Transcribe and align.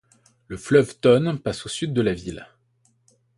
Le 0.47 0.57
fleuve 0.57 0.97
Tone 0.97 1.37
passe 1.37 1.67
au 1.67 1.69
sud 1.69 1.93
de 1.93 2.01
la 2.01 2.15
ville. 2.15 2.47